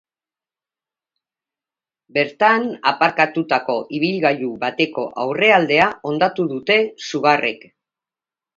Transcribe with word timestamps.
Bertan 2.17 2.65
aparkatutako 2.93 3.77
ibilgailu 3.99 4.51
bateko 4.65 5.05
aurrealdea 5.27 5.93
hondatu 6.11 6.51
dute 6.57 6.83
sugarrek. 7.11 7.71